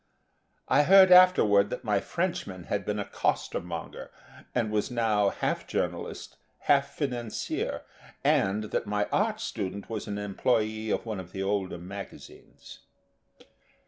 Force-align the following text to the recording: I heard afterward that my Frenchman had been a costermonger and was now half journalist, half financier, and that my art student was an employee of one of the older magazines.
I 0.67 0.81
heard 0.81 1.11
afterward 1.11 1.69
that 1.69 1.83
my 1.83 1.99
Frenchman 1.99 2.63
had 2.63 2.85
been 2.85 2.97
a 2.97 3.05
costermonger 3.05 4.09
and 4.55 4.71
was 4.71 4.89
now 4.89 5.29
half 5.29 5.67
journalist, 5.67 6.37
half 6.61 6.95
financier, 6.95 7.83
and 8.23 8.71
that 8.71 8.87
my 8.87 9.05
art 9.11 9.39
student 9.39 9.91
was 9.91 10.07
an 10.07 10.17
employee 10.17 10.89
of 10.89 11.05
one 11.05 11.19
of 11.19 11.33
the 11.33 11.43
older 11.43 11.77
magazines. 11.77 12.79